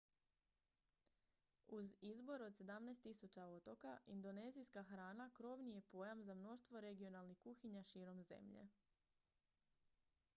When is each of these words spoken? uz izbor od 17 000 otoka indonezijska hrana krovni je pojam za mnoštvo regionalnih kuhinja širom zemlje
uz 1.79 1.91
izbor 2.11 2.41
od 2.43 2.53
17 2.61 3.05
000 3.11 3.45
otoka 3.57 3.97
indonezijska 4.05 4.83
hrana 4.83 5.29
krovni 5.33 5.73
je 5.75 5.81
pojam 5.81 6.23
za 6.23 6.33
mnoštvo 6.39 6.81
regionalnih 6.87 7.37
kuhinja 7.39 7.83
širom 7.83 8.23
zemlje 8.33 8.67